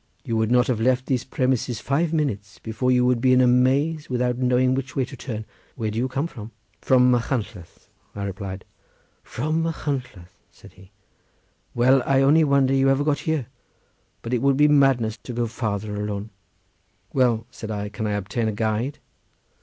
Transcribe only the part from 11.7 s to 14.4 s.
"Well, I only wonder you ever got here, but